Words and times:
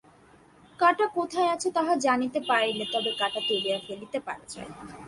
কাঁটা 0.79 1.05
কোথায় 1.17 1.49
আছে 1.49 1.67
তাহা 1.71 1.93
জানিতে 1.97 2.39
পারিলে 2.49 2.85
তবে 2.93 3.11
কাঁটা 3.19 3.41
তুলিয়া 3.47 3.77
ফেলিতে 3.87 4.19
পারা 4.19 4.45
যায়। 4.53 4.69